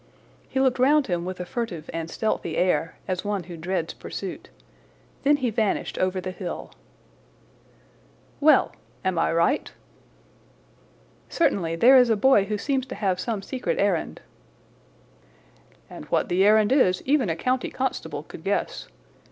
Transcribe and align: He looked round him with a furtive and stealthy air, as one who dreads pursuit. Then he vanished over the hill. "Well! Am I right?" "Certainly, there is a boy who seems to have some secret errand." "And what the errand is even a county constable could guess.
He 0.49 0.59
looked 0.59 0.79
round 0.79 1.05
him 1.05 1.25
with 1.25 1.39
a 1.39 1.45
furtive 1.45 1.87
and 1.93 2.09
stealthy 2.09 2.57
air, 2.57 2.95
as 3.07 3.23
one 3.23 3.43
who 3.43 3.55
dreads 3.55 3.93
pursuit. 3.93 4.49
Then 5.21 5.37
he 5.37 5.51
vanished 5.51 5.99
over 5.99 6.19
the 6.19 6.31
hill. 6.31 6.71
"Well! 8.39 8.75
Am 9.05 9.19
I 9.19 9.31
right?" 9.31 9.71
"Certainly, 11.29 11.75
there 11.75 11.97
is 11.97 12.09
a 12.09 12.15
boy 12.15 12.45
who 12.45 12.57
seems 12.57 12.87
to 12.87 12.95
have 12.95 13.19
some 13.19 13.43
secret 13.43 13.77
errand." 13.77 14.21
"And 15.87 16.05
what 16.05 16.29
the 16.29 16.43
errand 16.45 16.71
is 16.71 17.03
even 17.05 17.29
a 17.29 17.35
county 17.35 17.69
constable 17.69 18.23
could 18.23 18.43
guess. 18.43 18.87